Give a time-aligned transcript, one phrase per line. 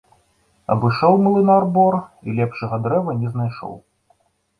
[0.75, 1.97] Абышоў млынар бор
[2.31, 3.77] і лепшага дрэва не знайшоў.